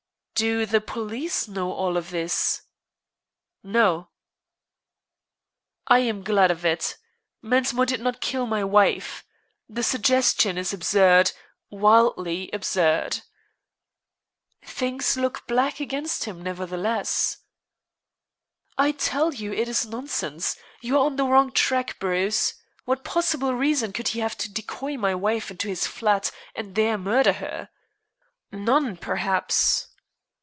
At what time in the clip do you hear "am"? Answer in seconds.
5.99-6.23